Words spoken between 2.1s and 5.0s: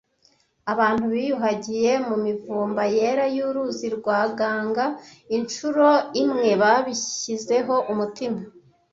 mivumba yera y’uruzi rwa Ganga